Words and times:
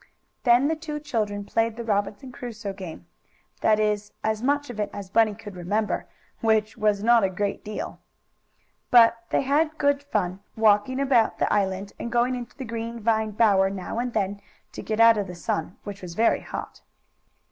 Then 0.45 0.67
the 0.67 0.75
two 0.75 0.99
children 0.99 1.45
played 1.45 1.75
the 1.77 1.83
Robinson 1.83 2.31
Crusoe 2.31 2.73
game; 2.73 3.05
that 3.59 3.79
is, 3.79 4.13
as 4.23 4.41
much 4.41 4.71
of 4.71 4.79
it 4.79 4.89
as 4.91 5.11
Bunny 5.11 5.35
could 5.35 5.55
remember, 5.55 6.07
which 6.39 6.75
was 6.75 7.03
not 7.03 7.23
a 7.23 7.29
great 7.29 7.63
deal. 7.63 7.99
But 8.89 9.17
they 9.29 9.43
had 9.43 9.77
good 9.77 10.01
fun, 10.01 10.39
walking 10.57 10.99
about 10.99 11.37
the 11.37 11.53
island, 11.53 11.93
and 11.99 12.11
going 12.11 12.33
into 12.33 12.57
the 12.57 12.65
green 12.65 12.99
vine 12.99 13.29
bower 13.29 13.69
now 13.69 13.99
and 13.99 14.11
then 14.13 14.41
to 14.71 14.81
get 14.81 14.99
out 14.99 15.19
of 15.19 15.27
the 15.27 15.35
sun, 15.35 15.77
which 15.83 16.01
was 16.01 16.15
very 16.15 16.39
hot. 16.41 16.81